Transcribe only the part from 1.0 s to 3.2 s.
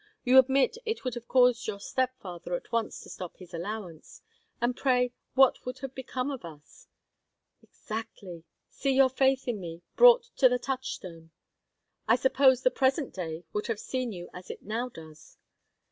would have caused your step father at once to